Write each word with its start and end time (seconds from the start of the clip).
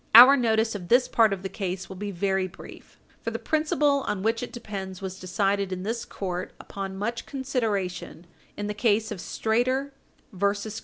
Our 0.15 0.35
notice 0.35 0.73
of 0.73 0.87
this 0.87 1.07
part 1.07 1.31
of 1.31 1.43
the 1.43 1.47
case 1.47 1.87
will 1.87 1.95
be 1.95 2.09
very 2.09 2.47
brief, 2.47 2.97
for 3.21 3.29
the 3.29 3.37
principle 3.37 4.01
on 4.07 4.23
which 4.23 4.41
it 4.41 4.51
depends 4.51 4.99
was 4.99 5.19
decided 5.19 5.71
in 5.71 5.83
this 5.83 6.05
court, 6.05 6.53
upon 6.59 6.97
much 6.97 7.27
consideration, 7.27 8.25
in 8.57 8.65
the 8.65 8.73
case 8.73 9.11
of 9.11 9.19
Strader 9.19 9.91
et 10.35 10.41
al. 10.65 10.71